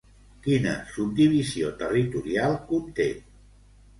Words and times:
Quina 0.45 0.71
subdivisió 0.93 1.69
territorial 1.83 2.57
conté? 2.71 3.09